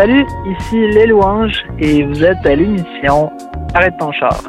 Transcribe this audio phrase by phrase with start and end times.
[0.00, 3.30] Salut, ici Les Louanges et vous êtes à l'émission
[3.74, 4.40] Arrête ton char.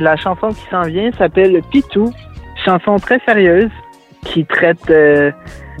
[0.00, 2.12] La chanson qui s'en vient s'appelle Pitou,
[2.64, 3.70] chanson très sérieuse
[4.24, 5.30] qui traite euh,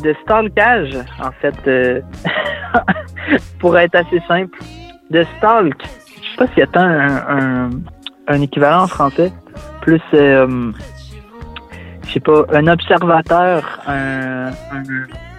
[0.04, 2.00] de stalkage, en fait, euh,
[3.58, 4.56] pour être assez simple,
[5.10, 5.82] de stalk.
[5.82, 7.68] Je sais pas s'il y a
[8.28, 9.32] un, équivalent en français,
[9.80, 10.70] plus, euh,
[12.12, 14.50] je sais pas, un observateur, un,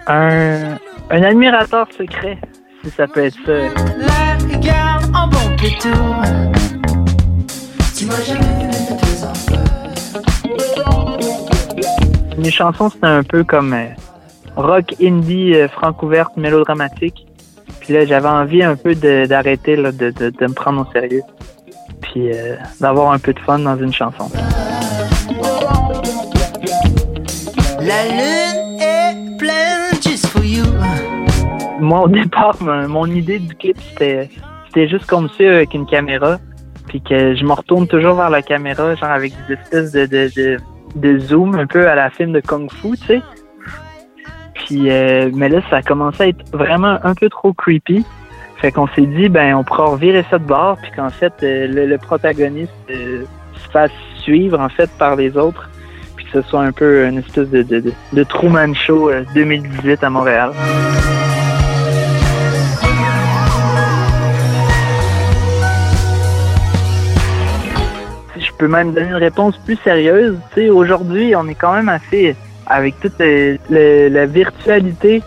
[0.08, 0.76] un,
[1.08, 2.36] un, admirateur secret,
[2.82, 3.52] si ça peut être ça.
[12.36, 13.86] La chansons, c'était un peu comme euh,
[14.56, 17.24] rock indie euh, franco-ouverte mélodramatique.
[17.78, 21.22] Puis là, j'avais envie un peu d'arrêter de, de, de, me prendre au sérieux.
[22.00, 24.28] Puis euh, d'avoir un peu de fun dans une chanson.
[27.84, 30.64] La lune est pleine just for you.
[31.80, 34.30] Moi, au départ, mon, idée du clip, c'était,
[34.66, 36.38] c'était juste comme ça avec une caméra.
[36.88, 40.58] Puis que je me retourne toujours vers la caméra, genre avec des espèces de, de
[40.94, 43.22] de zoom un peu à la film de Kung Fu, tu sais.
[44.54, 48.04] Puis, euh, mais là, ça a commencé à être vraiment un peu trop creepy.
[48.58, 51.66] Fait qu'on s'est dit, ben, on pourra revirer ça de bord, puis qu'en fait, euh,
[51.66, 53.24] le, protagoniste euh,
[53.56, 53.90] se fasse
[54.20, 55.68] suivre, en fait, par les autres,
[56.34, 60.52] ce soit un peu une espèce de, de, de Truman Show 2018 à Montréal.
[68.36, 70.36] je peux même donner une réponse plus sérieuse.
[70.54, 75.22] Tu sais, aujourd'hui, on est quand même assez, avec toute la virtualité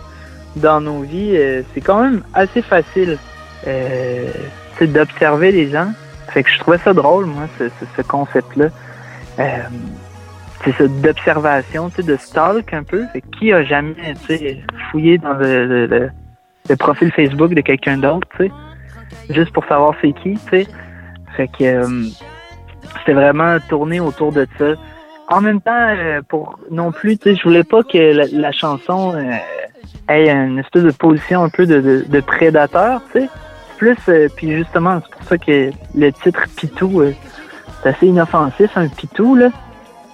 [0.56, 3.18] dans nos vies, euh, c'est quand même assez facile
[3.66, 4.30] euh,
[4.80, 5.92] d'observer les gens.
[6.28, 8.66] Fait que je trouvais ça drôle, moi, ce, concept-là.
[9.38, 9.44] Euh,
[11.02, 13.04] d'observation, tu sais, de stalk un peu.
[13.12, 13.94] Fait qui a jamais,
[14.90, 18.28] fouillé dans le, le, profil Facebook de quelqu'un d'autre,
[19.30, 20.66] juste pour savoir c'est qui, tu sais.
[21.36, 22.08] Fait que euh,
[22.98, 24.74] c'était vraiment tourné autour de ça.
[25.28, 27.98] En même temps, euh, pour non plus, tu sais, je voulais pas que
[28.32, 29.32] la, chanson euh,
[30.08, 33.28] ait une espèce de position un peu de, de, prédateur, tu sais.
[33.76, 37.02] Plus, euh, puis justement, c'est pour ça que le titre Pitou,
[37.82, 39.50] c'est assez inoffensif, un Pitou, là.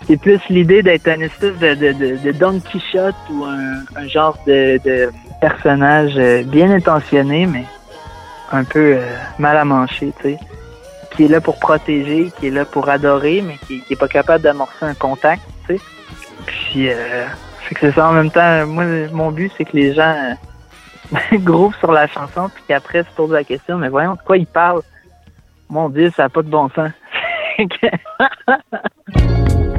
[0.07, 5.11] C'est plus l'idée d'être un espèce de, Don Quichotte ou un, genre de,
[5.41, 6.15] personnage
[6.47, 7.65] bien intentionné, mais
[8.53, 8.99] un peu
[9.39, 10.39] mal à mancher, tu sais
[11.15, 14.09] qui est là pour protéger, qui est là pour adorer, mais qui, qui est pas
[14.09, 15.83] capable d'amorcer un contact, tu sais.
[16.47, 17.27] Puis, euh,
[17.81, 18.67] c'est ça en même temps.
[18.67, 20.37] Moi, mon but, c'est que les gens
[21.13, 24.37] euh, grouvent sur la chanson, puis qu'après se posent la question, mais voyons de quoi
[24.37, 24.83] ils parlent?
[25.69, 26.91] Mon Dieu, ça n'a pas de bon sens.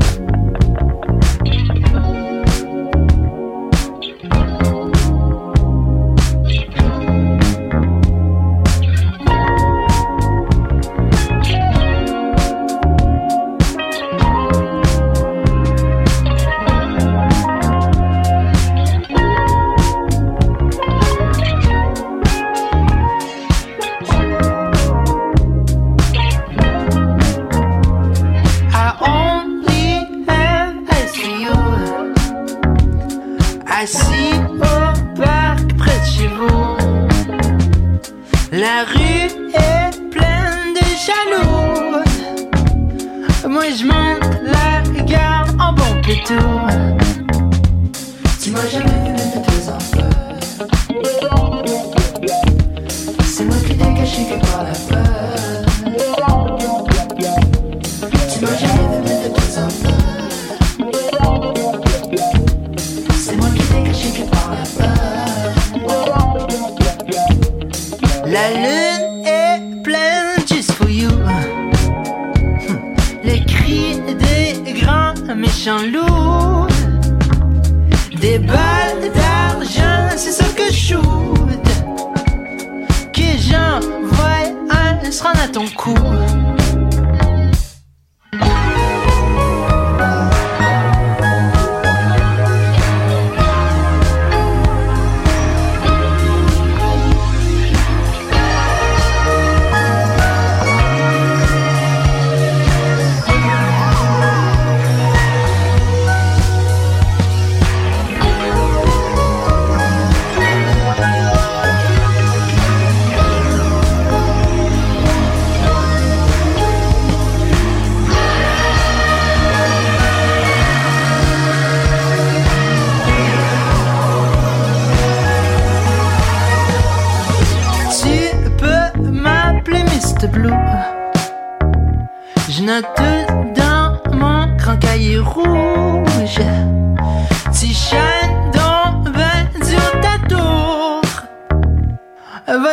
[85.25, 85.93] freine à ton cou.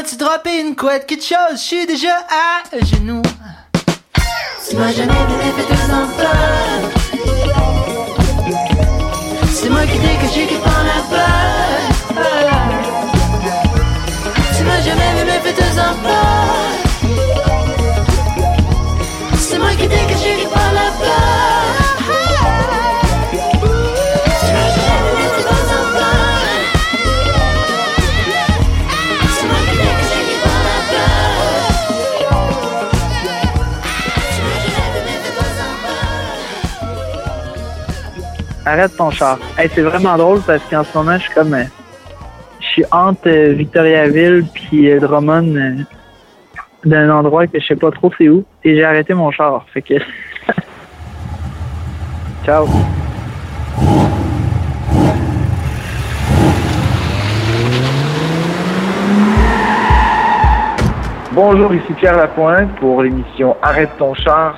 [0.03, 1.53] Vas-tu dropper une couette, quelque chose?
[1.53, 3.23] Je suis déjà à genoux.
[4.69, 6.27] Tu m'as jamais vu fait deux emplois.
[9.53, 12.51] C'est moi qui que j'ai qui prend la peur.
[14.57, 16.72] Tu m'as jamais vu fait deux emplois.
[38.64, 39.38] Arrête ton char.
[39.56, 41.55] C'est vraiment drôle parce qu'en ce moment, je suis comme.
[41.55, 41.64] euh,
[42.61, 45.85] je suis entre euh, Victoriaville puis euh, Drummond
[46.85, 48.44] d'un endroit que je sais pas trop c'est où.
[48.64, 49.64] Et j'ai arrêté mon char.
[49.73, 49.94] Fait que.
[52.44, 52.67] Ciao.
[61.32, 64.56] Bonjour, ici Pierre Lapointe pour l'émission Arrête ton char.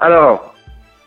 [0.00, 0.54] Alors,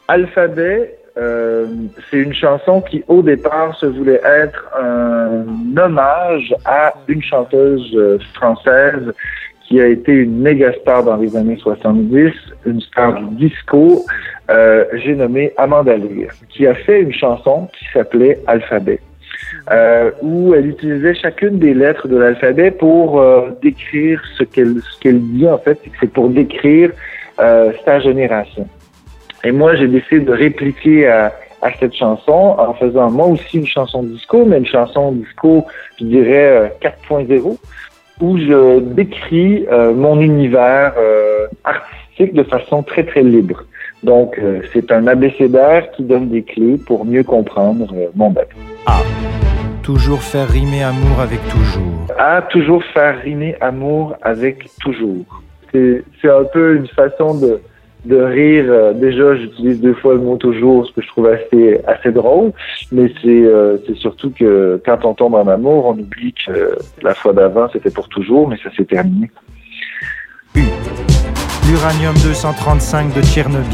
[0.07, 1.67] Alphabet, euh,
[2.09, 5.45] c'est une chanson qui, au départ, se voulait être un
[5.77, 9.13] hommage à une chanteuse euh, française
[9.67, 12.33] qui a été une méga star dans les années 70,
[12.65, 14.05] une star du disco,
[14.49, 18.99] euh, j'ai nommé Amanda Lear, qui a fait une chanson qui s'appelait Alphabet,
[19.71, 24.99] euh, où elle utilisait chacune des lettres de l'alphabet pour euh, décrire ce qu'elle ce
[24.99, 26.91] qu'elle dit en fait, c'est pour décrire
[27.39, 28.67] euh, sa génération.
[29.43, 33.67] Et moi, j'ai décidé de répliquer à, à cette chanson en faisant moi aussi une
[33.67, 35.65] chanson disco, mais une chanson disco,
[35.99, 37.57] je dirais euh, 4.0
[38.21, 43.63] où je décris euh, mon univers euh, artistique de façon très, très libre.
[44.03, 48.49] Donc, euh, c'est un abécédaire qui donne des clés pour mieux comprendre euh, mon bête.
[48.85, 48.99] A.
[49.83, 52.07] Toujours faire rimer amour avec toujours.
[52.17, 55.41] À toujours faire rimer amour avec toujours.
[55.71, 57.61] C'est c'est un peu une façon de,
[58.05, 58.65] de rire.
[58.67, 62.51] Euh, Déjà, j'utilise deux fois le mot toujours, ce que je trouve assez, assez drôle.
[62.91, 67.13] Mais c'est euh, c'est surtout que quand on tombe en amour, on oublie que la
[67.13, 69.29] fois d'avant, c'était pour toujours, mais ça s'est terminé.
[70.55, 70.61] U.
[71.69, 73.65] L'uranium 235 de Tchernobyl.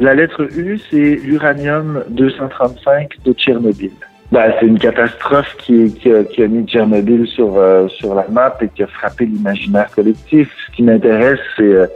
[0.00, 3.92] La lettre U, c'est l'uranium 235 de Tchernobyl.
[4.34, 8.26] Ben, c'est une catastrophe qui, qui, a, qui a mis Tchernobyl sur, euh, sur la
[8.28, 10.50] map et qui a frappé l'imaginaire collectif.
[10.66, 11.86] Ce qui m'intéresse, c'est, euh,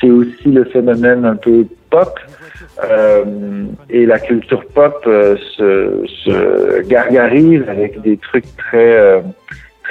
[0.00, 2.18] c'est aussi le phénomène un peu pop.
[2.82, 9.20] Euh, et la culture pop euh, se, se gargarise avec des trucs très, euh,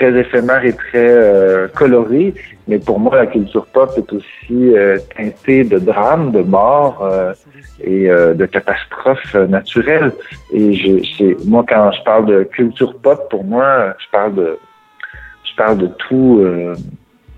[0.02, 2.34] très éphémères et très euh, colorés.
[2.68, 7.34] Mais pour moi, la culture pop est aussi euh, teintée de drames, de morts euh,
[7.84, 10.12] et euh, de catastrophes naturelles.
[10.54, 14.58] Et je, moi, quand je parle de culture pop, pour moi, je parle de,
[15.44, 16.44] je parle de tout,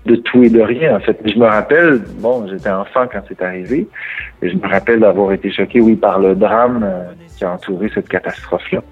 [0.06, 0.96] de tout et de rien.
[0.96, 3.88] En fait, je me rappelle, bon, j'étais enfant quand c'est arrivé,
[4.40, 6.86] et je me rappelle d'avoir été choqué, oui, par le drame
[7.36, 8.82] qui a entouré cette catastrophe-là.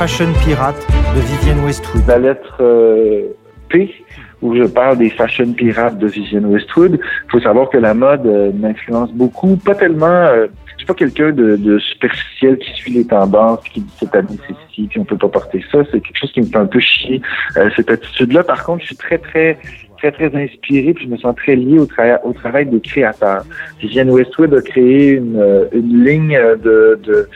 [0.00, 2.06] Fashion pirates de Vivienne Westwood.
[2.06, 3.36] La lettre euh,
[3.68, 3.94] P,
[4.40, 8.24] où je parle des fashion pirates de Vivienne Westwood, il faut savoir que la mode
[8.24, 10.06] euh, m'influence beaucoup, pas tellement...
[10.06, 14.38] Euh, je suis pas quelqu'un de, superficiel qui suit les tendances, qui dit cette année
[14.48, 15.80] c'est puis on peut pas porter ça.
[15.92, 17.20] C'est quelque chose qui me fait un peu chier.
[17.58, 19.58] Euh, cette attitude-là, par contre, je suis très, très,
[20.00, 23.44] très, très inspiré, puis je me sens très lié au, tra- au travail des créateurs.
[23.80, 27.28] Vivienne Westwood a créé une, euh, une ligne de, de,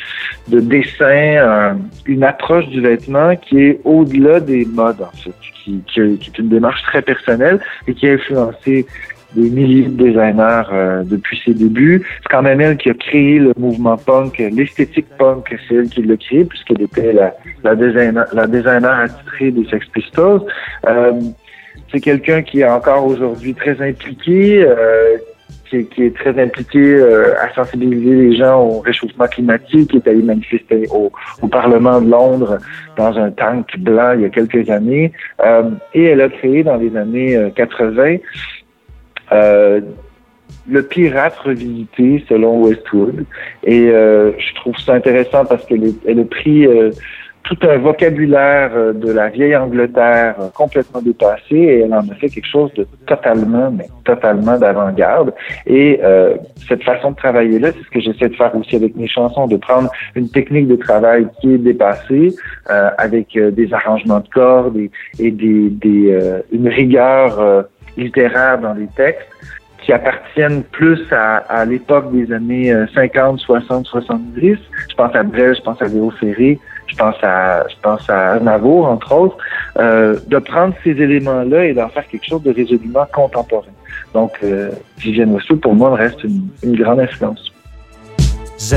[0.48, 1.72] de dessin, euh,
[2.06, 6.48] une approche du vêtement qui est au-delà des modes, en fait, qui, qui, est une
[6.48, 8.86] démarche très personnelle et qui a influencé
[9.34, 12.06] des milliers de designers euh, depuis ses débuts.
[12.22, 16.02] C'est quand même elle qui a créé le mouvement punk, l'esthétique punk, c'est elle qui
[16.02, 20.42] l'a créé puisqu'elle était la, la, designer, la designer attitrée des Sex Pistols.
[20.86, 21.12] Euh,
[21.94, 25.16] c'est quelqu'un qui est encore aujourd'hui très impliqué, euh,
[25.70, 30.22] qui, est- très impliqué euh, à sensibiliser les gens au réchauffement climatique, qui est allé
[30.22, 31.10] manifester au,
[31.48, 32.58] Parlement de Londres
[32.96, 35.12] dans un tank blanc il y a quelques années.
[35.44, 38.16] Euh, et elle a créé dans les années euh, 80
[39.32, 39.80] euh,
[40.68, 43.24] le pirate revisité selon Westwood.
[43.64, 46.66] Et je trouve ça intéressant parce qu'elle a pris
[47.44, 52.14] tout un vocabulaire euh, de la vieille Angleterre euh, complètement dépassé et elle en a
[52.14, 55.32] fait quelque chose de totalement, mais totalement d'avant-garde.
[55.66, 56.34] Et euh,
[56.66, 59.56] cette façon de travailler-là, c'est ce que j'essaie de faire aussi avec mes chansons, de
[59.56, 62.34] prendre une technique de travail qui est dépassée,
[62.70, 68.86] euh, avec des arrangements de cordes et, et des, des une rigueur littéraire dans les
[68.96, 69.28] textes
[69.82, 74.56] qui appartiennent plus à, à l'époque des années 50, 60, 70.
[74.88, 78.38] Je pense à Brel, je pense à Léo Ferré, je pense à je pense à
[78.40, 79.36] Navo, entre autres,
[79.78, 83.72] euh, de prendre ces éléments-là et d'en faire quelque chose de résolument contemporain.
[84.12, 87.52] Donc, euh, Vivienne Westwood, pour moi, reste une, une grande influence.
[88.58, 88.76] Z.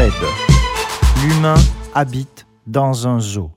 [1.22, 1.56] L'humain
[1.94, 3.52] habite dans un zoo.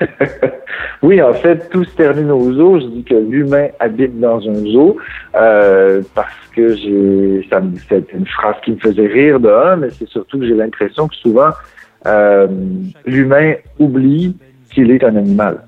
[1.04, 2.80] Oui, en fait, tout se termine au zoo.
[2.80, 4.96] Je dis que l'humain habite dans un zoo
[5.34, 9.90] euh, parce que j'ai, ça c'est une phrase qui me faisait rire de un, mais
[9.90, 11.50] c'est surtout que j'ai l'impression que souvent
[12.06, 12.46] euh,
[13.04, 14.34] l'humain oublie
[14.72, 15.66] qu'il est un animal.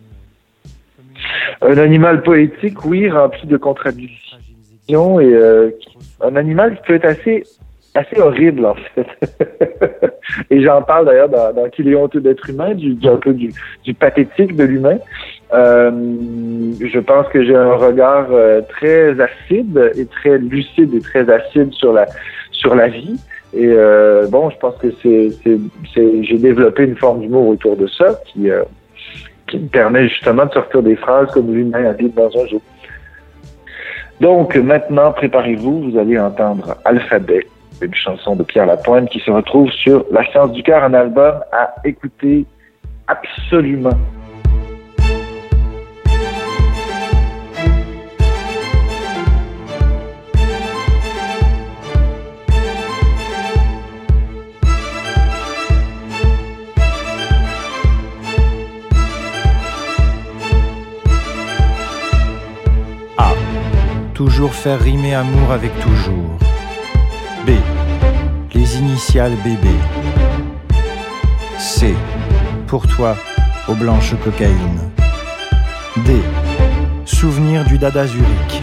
[1.61, 5.69] Un animal poétique, oui, rempli de contradictions et euh,
[6.23, 7.45] un animal qui peut être assez
[7.95, 9.07] assez horrible en fait.
[10.51, 13.53] et j'en parle d'ailleurs dans, Qu'il est honteux d'être humain, du, un peu du,
[13.95, 14.99] pathétique de l'humain.
[15.53, 15.91] Euh,
[16.81, 21.73] je pense que j'ai un regard euh, très acide et très lucide et très acide
[21.73, 22.07] sur la
[22.51, 23.17] sur la vie.
[23.55, 25.31] Et euh, bon, je pense que c'est
[26.25, 28.49] j'ai développé une forme d'humour autour de ça qui
[29.47, 32.61] qui me permet justement de sortir des phrases comme l'humain habite dans un jour.
[34.21, 37.47] Donc maintenant, préparez-vous, vous allez entendre Alphabet
[37.83, 41.35] une chanson de Pierre Lapointe qui se retrouve sur La Science du cœur, un album
[41.53, 42.47] à écouter
[43.07, 43.91] absolument.
[63.19, 63.33] A.
[64.15, 66.46] Toujours faire rimer amour avec toujours.
[68.79, 69.75] Initiales bébé.
[71.59, 71.95] C.
[72.67, 73.17] Pour toi,
[73.69, 74.91] aux blanches cocaïnes.
[76.05, 76.17] D.
[77.07, 78.63] Souvenir du dada Zurich.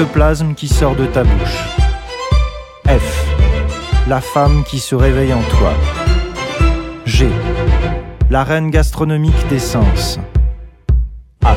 [0.00, 1.58] L'ectoplasme qui sort de ta bouche.
[2.86, 3.26] F.
[4.08, 5.74] La femme qui se réveille en toi.
[7.04, 7.28] G.
[8.30, 10.18] La reine gastronomique des sens.
[11.44, 11.54] H.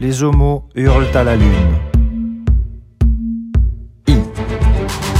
[0.00, 1.78] Les homos hurlent à la lune.
[4.08, 4.16] I.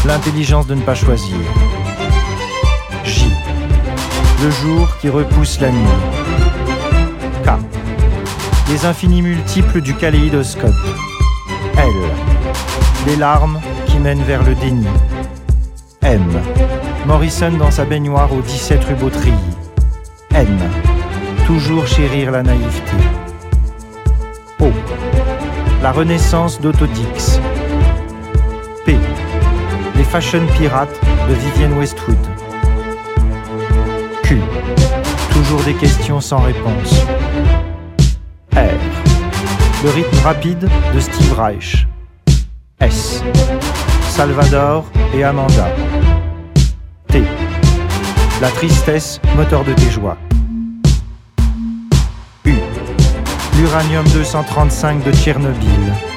[0.05, 1.37] L'intelligence de ne pas choisir.
[3.05, 3.27] J.
[4.43, 5.97] Le jour qui repousse la nuit.
[7.45, 7.51] K.
[8.69, 10.75] Les infinis multiples du kaléidoscope.
[11.81, 11.93] L.
[13.07, 14.87] Les larmes qui mènent vers le déni.
[16.03, 16.23] M.
[17.07, 19.33] Morrison dans sa baignoire aux 17 rue.
[20.35, 20.59] N.
[21.47, 22.97] Toujours chérir la naïveté.
[24.61, 24.67] O.
[25.83, 27.41] La renaissance d'Autodix.
[28.85, 28.99] P.
[29.97, 32.19] Les fashion pirates de Vivienne Westwood.
[34.25, 34.39] Q.
[35.33, 37.07] Toujours des questions sans réponse.
[39.83, 41.87] Le rythme rapide de Steve Reich.
[42.81, 43.23] S.
[44.11, 44.85] Salvador
[45.15, 45.69] et Amanda.
[47.09, 47.23] T.
[48.43, 50.19] La tristesse, moteur de tes joies.
[52.45, 52.55] U.
[53.57, 56.10] L'uranium 235 de Tchernobyl.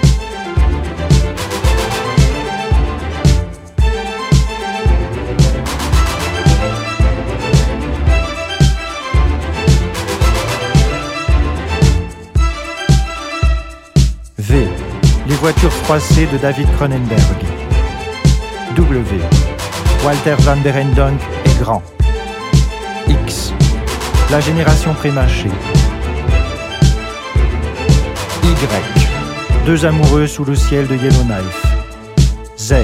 [15.43, 17.19] Les voitures froissées de David Cronenberg.
[18.77, 19.19] W.
[20.05, 21.83] Walter van Berendonck est grand.
[23.09, 23.51] X.
[24.31, 25.51] La génération prémâchée.
[28.41, 29.65] Y.
[29.65, 31.65] Deux amoureux sous le ciel de Yellowknife.
[32.57, 32.75] Z.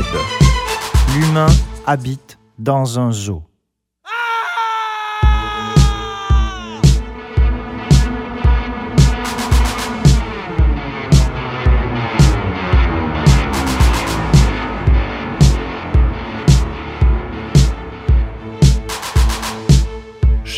[1.15, 1.47] L'humain
[1.87, 3.41] habite dans un zoo.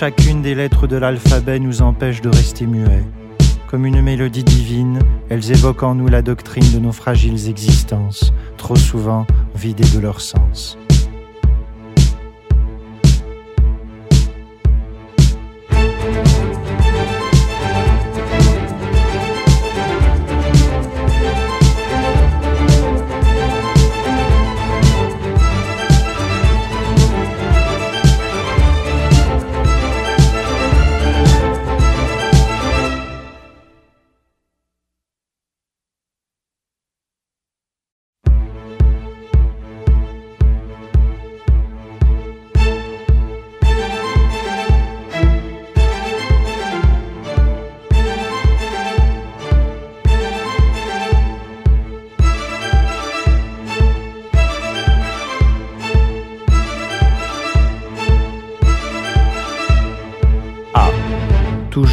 [0.01, 3.05] Chacune des lettres de l'alphabet nous empêche de rester muets,
[3.67, 4.97] Comme une mélodie divine,
[5.29, 10.19] elles évoquent en nous la doctrine de nos fragiles existences, trop souvent vidées de leur
[10.19, 10.75] sens.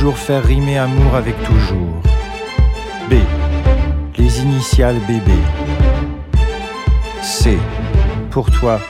[0.08, 2.00] Toujours faire rimer amour avec toujours.
[3.10, 3.16] B.
[4.16, 5.30] Les initiales BB.
[7.20, 7.58] C.
[8.30, 8.80] Pour toi,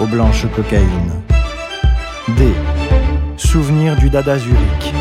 [0.00, 1.22] aux blanches cocaïnes.
[2.36, 2.52] D.
[3.38, 4.92] Souvenir du dada Zurich.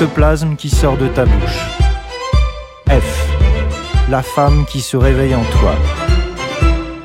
[0.00, 1.60] L'ectoplasme qui sort de ta bouche.
[2.88, 3.28] F.
[4.08, 5.74] La femme qui se réveille en toi.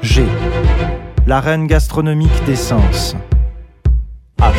[0.01, 0.23] G.
[1.27, 3.17] La reine gastronomique des sens.
[4.39, 4.53] H.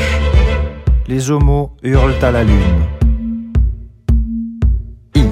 [1.09, 2.85] Les homos hurlent à la lune.
[5.15, 5.29] I.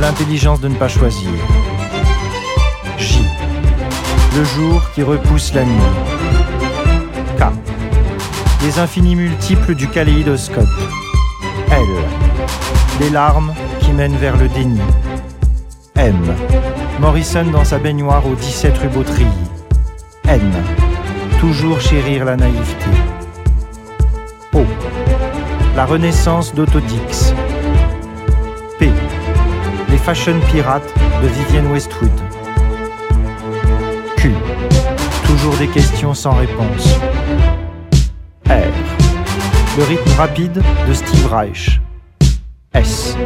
[0.00, 1.30] L'intelligence de ne pas choisir.
[2.98, 3.20] J.
[4.36, 5.92] Le jour qui repousse la nuit.
[7.38, 7.44] K.
[8.64, 10.66] Les infinis multiples du kaléidoscope.
[11.72, 11.86] L.
[13.00, 14.80] Les larmes qui mènent vers le déni.
[15.96, 16.14] M.
[17.00, 18.88] Morrison dans sa baignoire aux 17 rue.
[20.28, 20.52] N.
[21.40, 22.90] Toujours chérir la naïveté.
[24.52, 24.64] O.
[25.74, 27.32] La renaissance d'Autodix.
[28.78, 28.90] P.
[29.88, 32.20] Les fashion pirates de Vivienne Westwood.
[34.18, 34.34] Q.
[35.24, 36.98] Toujours des questions sans réponse.
[39.78, 41.80] Le rythme rapide de Steve Reich.
[42.74, 43.16] S.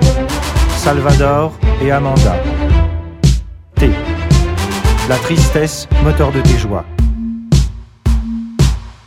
[0.77, 2.37] Salvador et Amanda.
[3.75, 3.91] T.
[5.09, 6.85] La tristesse, moteur de tes joies.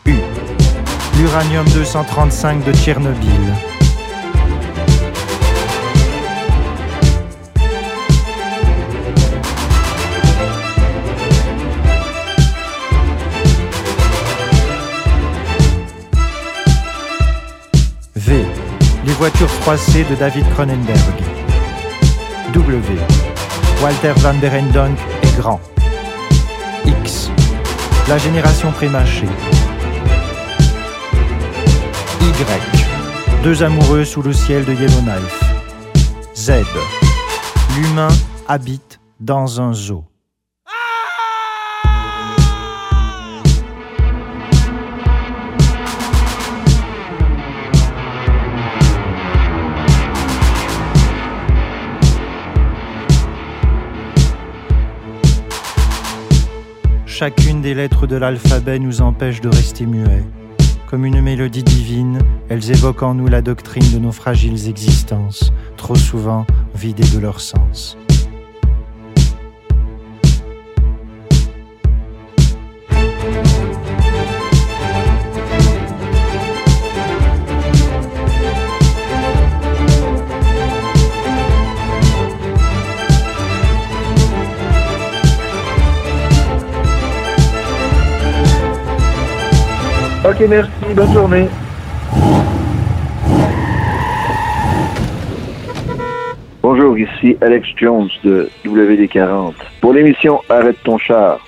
[0.05, 0.15] U.
[1.17, 3.68] L'uranium 235 de Tchernobyl.
[19.19, 20.97] Les voitures froissées de David Cronenberg.
[22.53, 22.97] W.
[23.83, 25.59] Walter van der Endonk est grand.
[26.85, 27.29] X.
[28.07, 29.27] La génération prémâchée.
[32.21, 33.43] Y.
[33.43, 35.43] Deux amoureux sous le ciel de Yellowknife.
[36.33, 36.51] Z.
[37.75, 38.07] L'humain
[38.47, 40.05] habite dans un zoo.
[57.19, 60.23] Chacune des lettres de l'alphabet nous empêche de rester muets.
[60.87, 65.95] Comme une mélodie divine, elles évoquent en nous la doctrine de nos fragiles existences, trop
[65.95, 67.97] souvent vidées de leur sens.
[90.47, 90.69] Merci.
[90.95, 91.47] Bonne journée.
[96.61, 99.53] Bonjour, ici Alex Jones de WD40.
[99.81, 101.39] Pour l'émission Arrête ton char.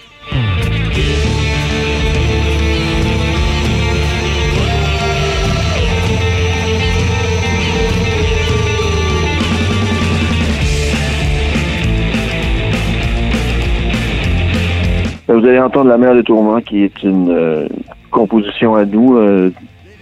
[15.27, 17.67] Vous allez entendre La mer de tourment, qui est une euh,
[18.11, 19.51] composition à nous euh,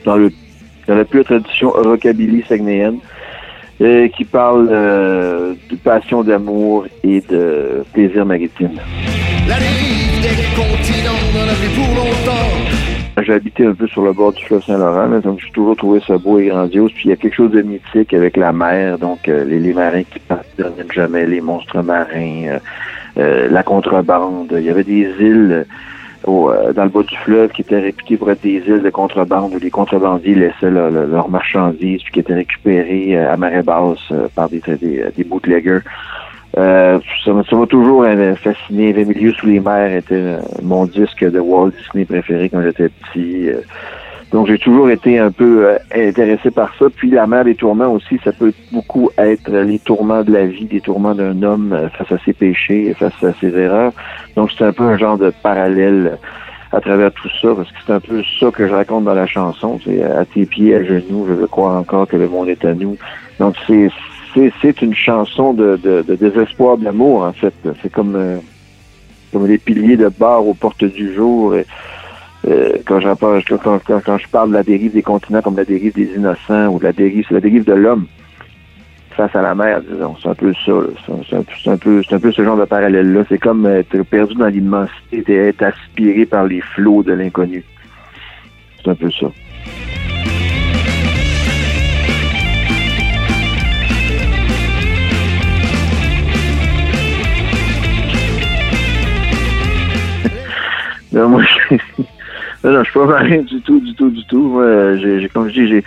[0.04, 0.32] dans, le,
[0.88, 3.00] dans la pure tradition rockabilly sagnéenne,
[3.82, 8.72] euh, qui parle euh, de passion d'amour et de plaisir maritime.
[9.48, 13.24] La dérive des continents n'en a plus pour longtemps.
[13.26, 16.18] j'ai habité un peu sur le bord du fleuve Saint-Laurent, donc j'ai toujours trouvé ça
[16.18, 16.92] beau et grandiose.
[16.94, 20.04] Puis il y a quelque chose de mythique avec la mer, donc les, les, marins
[20.04, 20.46] qui partent
[20.94, 22.60] jamais, les monstres marins,
[23.16, 24.54] la contrebande.
[24.58, 25.66] Il y avait des îles
[26.28, 29.54] euh, dans le bas du fleuve qui étaient réputées pour être des îles de contrebande
[29.54, 34.28] où les contrebandiers laissaient leurs marchandises puis qui étaient récupérées euh, à marée basse euh,
[34.36, 35.80] par des, des, des bootleggers.
[36.56, 38.06] ça m'a toujours
[38.44, 38.92] fasciné.
[38.92, 43.50] Les milieux sous les mers était mon disque de Walt Disney préféré quand j'étais petit.
[44.32, 46.86] Donc j'ai toujours été un peu euh, intéressé par ça.
[46.96, 50.66] Puis la mer des tourments aussi, ça peut beaucoup être les tourments de la vie,
[50.66, 53.92] des tourments d'un homme euh, face à ses péchés, face à ses erreurs.
[54.36, 56.18] Donc c'est un peu un genre de parallèle
[56.72, 59.26] à travers tout ça, parce que c'est un peu ça que je raconte dans la
[59.26, 59.80] chanson.
[59.84, 62.76] C'est à tes pieds, à genoux, je veux croire encore que le monde est à
[62.76, 62.98] nous.
[63.40, 63.90] Donc c'est
[64.62, 67.54] c'est une chanson de, de, de désespoir d'amour en fait.
[67.82, 68.38] C'est comme euh,
[69.32, 71.56] comme les piliers de bar aux portes du jour.
[72.50, 76.12] Euh, quand, quand, quand, je parle de la dérive des continents comme la dérive des
[76.16, 78.08] innocents ou de la dérive, c'est la dérive de l'homme
[79.20, 80.16] face à la mer, disons.
[80.22, 80.72] C'est un peu ça.
[81.06, 83.26] C'est un, un, peu, c'est un peu ce genre de parallèle-là.
[83.28, 87.64] C'est comme être perdu dans l'immensité et être aspiré par les flots de l'inconnu.
[88.82, 89.28] C'est un peu ça.
[101.12, 101.76] non, moi, je...
[102.64, 104.62] Non, non, je suis pas marin du tout, du tout, du tout.
[105.00, 105.84] J'ai, comme je dis, j'ai,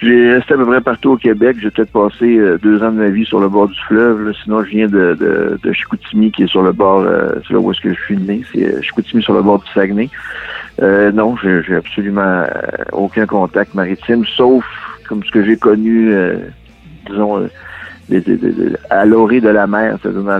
[0.00, 1.56] j'ai resté à peu près partout au Québec.
[1.60, 4.32] J'ai peut-être passé euh, deux ans de ma vie sur le bord du fleuve.
[4.44, 7.58] Sinon, je viens de, de, de, Chicoutimi, qui est sur le bord, euh, c'est là
[7.58, 8.42] où est-ce que je suis né.
[8.52, 10.08] C'est euh, Chicoutimi sur le bord du Saguenay.
[10.80, 12.44] Euh, non, j'ai, j'ai absolument
[12.92, 14.64] aucun contact maritime, sauf
[15.08, 16.14] comme ce que j'ai connu,
[17.08, 17.48] disons,
[18.90, 20.38] à l'orée de la mer, c'est dans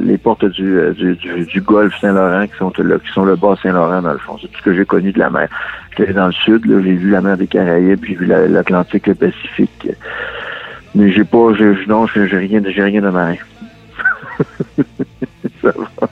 [0.00, 4.18] les portes euh, du, golfe Saint-Laurent qui sont qui sont le bas Saint-Laurent dans le
[4.18, 4.38] fond.
[4.40, 5.48] C'est tout ce que j'ai connu de la mer.
[5.96, 9.88] J'étais dans le sud, j'ai vu la mer des Caraïbes, j'ai vu l'Atlantique, le Pacifique.
[10.94, 13.36] Mais j'ai pas, j'ai, non, j'ai rien, j'ai rien de marin.
[15.62, 16.08] Ça va.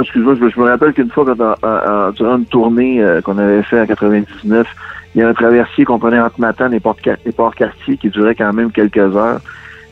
[0.00, 3.86] Excuse-moi, je, me rappelle qu'une fois, quand, durant une tournée euh, qu'on avait fait en
[3.86, 4.66] 99,
[5.14, 8.72] il y a un traversier qu'on prenait entre Matane et Port-Cartier qui durait quand même
[8.72, 9.40] quelques heures.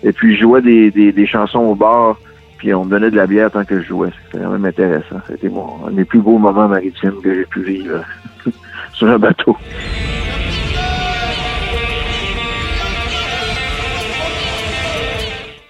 [0.04, 2.18] Et puis, je jouais des, des, chansons au bar,
[2.58, 4.10] puis on me donnait de la bière tant que je jouais.
[4.26, 5.16] C'était quand même intéressant.
[5.26, 8.04] C'était mon, un des plus beaux moments maritimes que j'ai pu vivre
[8.92, 9.56] sur un bateau.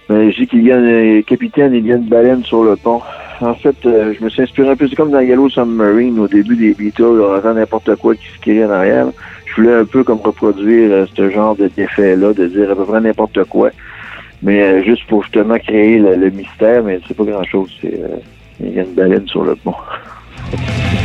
[0.09, 2.75] Ben, je dis qu'il y a un capitaine, il y a une baleine sur le
[2.75, 3.01] pont.
[3.39, 6.27] En fait, euh, je me suis inspiré un peu, c'est comme dans Yellow Submarine au
[6.27, 9.07] début des Beatles, on entend n'importe quoi qui se crée en arrière.
[9.45, 12.83] Je voulais un peu comme reproduire euh, ce genre de défait-là, de dire à peu
[12.83, 13.71] près n'importe quoi
[14.41, 17.71] mais euh, juste pour justement créer le, mystère, mais c'est pas grand-chose.
[17.85, 18.17] Euh,
[18.59, 19.73] il y a une baleine sur le pont.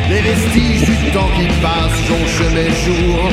[0.09, 3.29] Les vestiges du temps qui passe, chemin jour.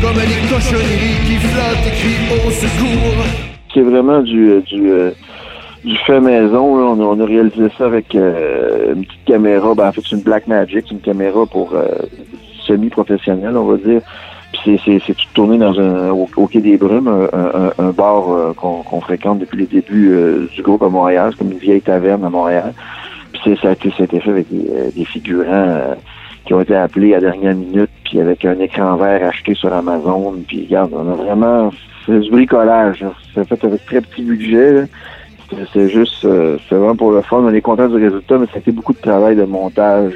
[0.00, 3.24] Comme les cochonneries qui flottent et crient au secours.
[3.72, 4.90] C'est vraiment du, euh, du,
[5.88, 6.76] du fait maison.
[6.76, 9.74] On, a, on, a, réalisé ça avec une petite caméra.
[9.74, 11.74] Ben, en fait, c'est une Black Magic, une caméra pour
[12.66, 14.02] semi-professionnelle, on va dire
[14.64, 19.38] c'est, tout tourné dans un, au, Quai des Brumes, un, un, bar euh, qu'on, fréquente
[19.38, 21.30] depuis les débuts euh, du groupe à Montréal.
[21.32, 22.72] C'est comme une vieille taverne à Montréal.
[23.32, 25.96] Puis ça, a été, ça a été fait avec des, euh, des figurants
[26.44, 30.34] qui ont été appelés à dernière minute, puis avec un écran vert acheté sur Amazon.
[30.46, 31.70] Puis regarde, on a vraiment
[32.04, 33.04] fait du bricolage.
[33.34, 34.84] C'est fait avec très petit budget.
[35.72, 37.38] C'est juste, c'est vraiment pour le fun.
[37.38, 40.14] On est content du résultat, mais ça a été beaucoup de travail de montage.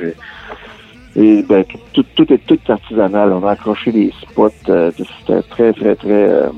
[1.16, 3.32] Et ben, tout, tout est tout artisanal.
[3.32, 4.50] On a accroché les spots.
[4.68, 6.48] Euh, C'était très, très, très euh,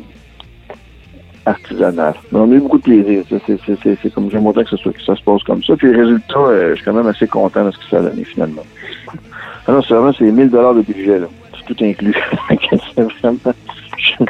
[1.47, 2.14] artisanal.
[2.33, 3.25] Mais on a eu beaucoup de plaisir.
[3.47, 5.77] C'est comme j'aimerais que, que ça se passe comme ça.
[5.77, 8.03] Puis le résultat, euh, je suis quand même assez content de ce que ça a
[8.03, 8.64] donné finalement.
[9.68, 11.21] Alors, c'est vraiment c'est 1000 dollars de budget.
[11.57, 12.16] C'est tout inclus.
[12.94, 13.38] c'est vraiment...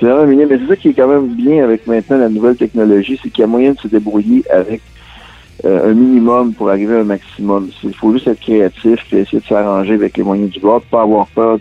[0.00, 0.46] C'est vraiment mignon.
[0.48, 3.40] Mais c'est ça qui est quand même bien avec maintenant la nouvelle technologie, c'est qu'il
[3.40, 4.80] y a moyen de se débrouiller avec
[5.64, 7.70] euh, un minimum pour arriver à un maximum.
[7.82, 11.02] Il faut juste être créatif et essayer de s'arranger avec les moyens du bord, pas
[11.02, 11.58] avoir peur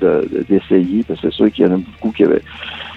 [0.48, 2.42] d'essayer, parce que c'est sûr qu'il y en a beaucoup qui avaient,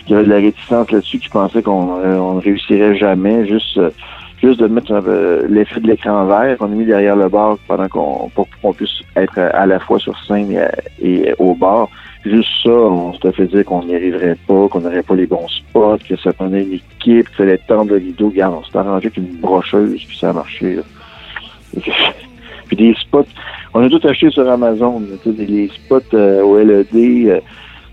[0.05, 3.91] qui avaient de la réticence là-dessus, qui pensaient qu'on euh, ne réussirait jamais, juste euh,
[4.43, 5.03] juste de mettre
[5.49, 9.03] l'effet de l'écran vert qu'on a mis derrière le bar pendant qu'on pour qu'on puisse
[9.15, 10.59] être à la fois sur scène
[11.03, 11.89] et, au bar.
[12.25, 15.49] Juste ça, on se fait dire qu'on n'y arriverait pas, qu'on n'aurait pas les bons
[15.49, 18.29] spots, que ça prenait une équipe, qu'il fallait tendre le rideau.
[18.29, 20.81] Regarde, on s'est arrangé avec une brocheuse, puis ça a marché.
[22.67, 23.25] puis des spots,
[23.73, 27.41] on a tout acheté sur Amazon, des spots euh, au LED euh,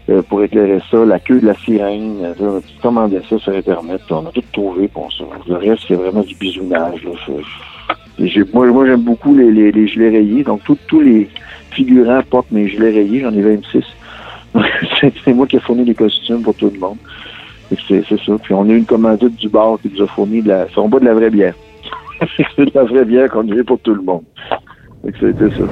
[0.10, 3.54] euh, pour éclairer ça, la queue de la sirène, on a tout commandé ça sur
[3.54, 5.24] Internet, on a tout trouvé pour ça.
[5.48, 7.02] Le reste, c'est vraiment du bisounage.
[7.06, 8.36] Là.
[8.54, 10.44] moi, moi j'aime beaucoup les, les, les, gilets rayés.
[10.44, 11.30] Donc, tous les
[11.72, 13.22] figurants portent mes gilets rayés.
[13.22, 13.84] J'en ai 26.
[15.02, 16.98] c'est moi qui ai fourni les costumes pour tout le monde.
[17.88, 18.34] C'est ça.
[18.41, 20.67] Puis on a eu une commandite du bar qui nous a fourni de la.
[20.78, 21.54] On boit de la vraie bière.
[22.38, 24.24] c'est de la vraie bière qu'on fait pour tout le monde.
[25.04, 25.63] C'était ça.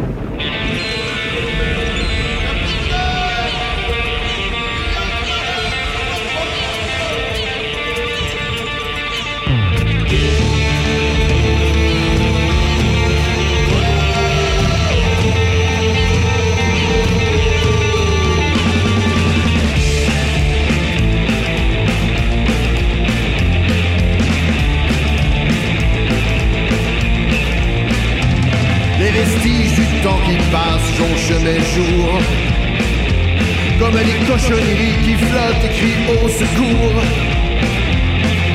[35.35, 37.01] Et crient au secours.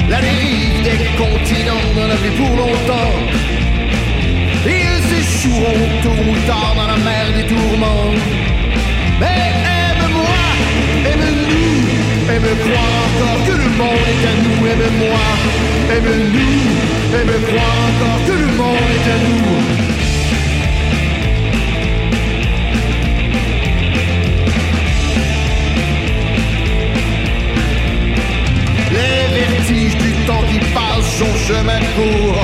[0.08, 3.14] La dérive des continents n'en a plus pour longtemps.
[4.66, 8.14] Ils s'échoueront tôt ou tard dans la mer des tourments.
[9.20, 10.40] Mais aime-moi,
[11.10, 14.66] aime-nous, aime croire encore que le monde est à nous.
[14.72, 15.26] Aime-moi,
[15.96, 16.62] aime-nous,
[17.18, 19.89] aime croire encore que le monde est à nous.
[31.20, 32.42] Son chemin court.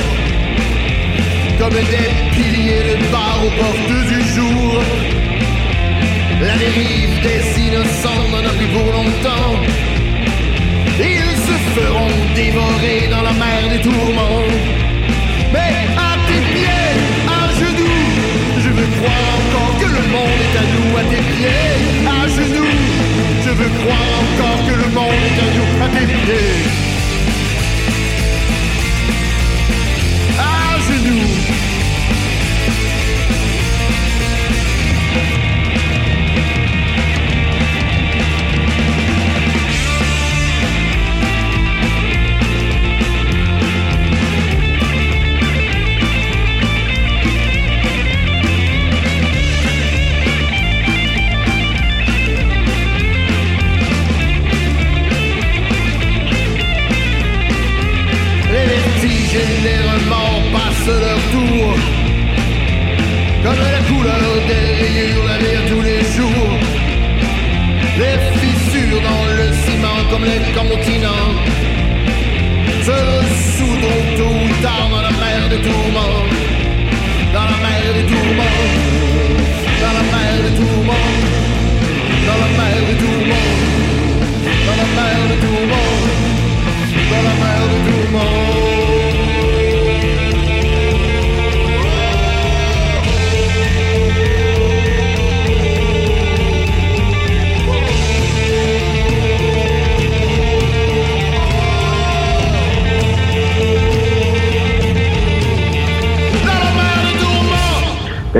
[1.58, 4.72] Comme des piliers de bar aux portes du jour.
[6.48, 9.52] La dérive des innocents n'en a plus pour longtemps.
[11.14, 14.44] Ils se feront dévorer dans la mer des tourments.
[15.54, 15.85] Mais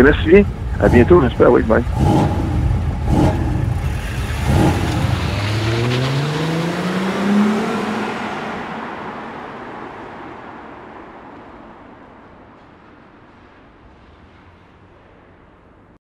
[0.03, 0.45] merci bien.
[0.81, 1.51] À bientôt, j'espère.
[1.51, 1.83] Oui, bye.